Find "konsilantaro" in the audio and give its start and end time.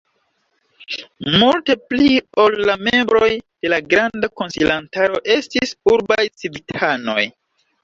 4.41-5.23